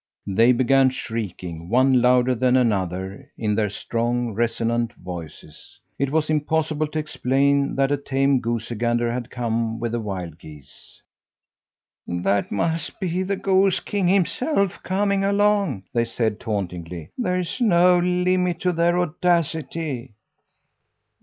They 0.25 0.51
began 0.51 0.89
shrieking 0.89 1.69
one 1.69 2.01
louder 2.01 2.33
than 2.33 2.57
another 2.57 3.29
in 3.37 3.53
their 3.53 3.69
strong, 3.69 4.33
resonant 4.33 4.93
voices. 4.93 5.79
It 5.99 6.09
was 6.09 6.27
impossible 6.27 6.87
to 6.87 6.97
explain 6.97 7.75
that 7.75 7.91
a 7.91 7.97
tame 7.97 8.39
goosey 8.39 8.73
gander 8.73 9.11
had 9.13 9.29
come 9.29 9.79
with 9.79 9.91
the 9.91 9.99
wild 9.99 10.39
geese. 10.39 11.03
"That 12.07 12.51
must 12.51 12.99
be 12.99 13.21
the 13.21 13.35
goose 13.37 13.79
king 13.79 14.07
himself 14.07 14.81
coming 14.81 15.23
along," 15.23 15.83
they 15.93 16.05
said 16.05 16.39
tauntingly. 16.39 17.11
"There's 17.15 17.61
no 17.61 17.99
limit 17.99 18.59
to 18.61 18.71
their 18.71 18.97
audacity!" 18.97 20.13